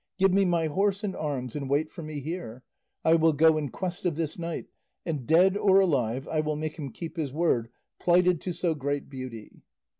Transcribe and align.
Give 0.17 0.33
me 0.33 0.45
my 0.45 0.65
horse 0.65 1.03
and 1.03 1.15
arms, 1.15 1.55
and 1.55 1.69
wait 1.69 1.91
for 1.91 2.01
me 2.01 2.21
here; 2.21 2.63
I 3.05 3.13
will 3.13 3.33
go 3.33 3.55
in 3.55 3.69
quest 3.69 4.03
of 4.03 4.15
this 4.15 4.39
knight, 4.39 4.65
and 5.05 5.27
dead 5.27 5.55
or 5.55 5.79
alive 5.79 6.27
I 6.27 6.39
will 6.39 6.55
make 6.55 6.79
him 6.79 6.91
keep 6.91 7.17
his 7.17 7.31
word 7.31 7.69
plighted 7.99 8.41
to 8.41 8.51
so 8.51 8.73
great 8.73 9.11
beauty." 9.11 9.61